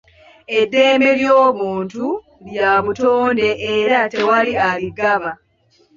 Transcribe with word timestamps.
Eddembe 0.59 1.09
ly'obuntu 1.19 2.05
lya 2.51 2.71
butonde 2.83 3.47
era 3.75 3.97
tewali 4.11 4.53
aligaba. 4.69 5.31